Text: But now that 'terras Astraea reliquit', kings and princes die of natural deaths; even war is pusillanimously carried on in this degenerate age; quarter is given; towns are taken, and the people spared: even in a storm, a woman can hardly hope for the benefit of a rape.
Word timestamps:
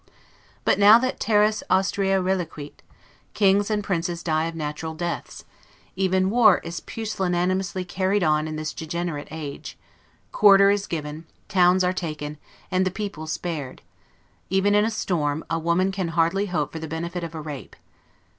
But 0.65 0.79
now 0.79 0.97
that 0.97 1.19
'terras 1.19 1.61
Astraea 1.69 2.19
reliquit', 2.19 2.81
kings 3.35 3.69
and 3.69 3.83
princes 3.83 4.23
die 4.23 4.45
of 4.45 4.55
natural 4.55 4.95
deaths; 4.95 5.45
even 5.95 6.31
war 6.31 6.57
is 6.63 6.79
pusillanimously 6.79 7.85
carried 7.85 8.23
on 8.23 8.47
in 8.47 8.55
this 8.55 8.73
degenerate 8.73 9.27
age; 9.29 9.77
quarter 10.31 10.71
is 10.71 10.87
given; 10.87 11.27
towns 11.47 11.83
are 11.83 11.93
taken, 11.93 12.39
and 12.71 12.83
the 12.83 12.89
people 12.89 13.27
spared: 13.27 13.83
even 14.49 14.73
in 14.73 14.85
a 14.85 14.89
storm, 14.89 15.45
a 15.51 15.59
woman 15.59 15.91
can 15.91 16.07
hardly 16.07 16.47
hope 16.47 16.71
for 16.71 16.79
the 16.79 16.87
benefit 16.87 17.23
of 17.23 17.35
a 17.35 17.41
rape. 17.41 17.75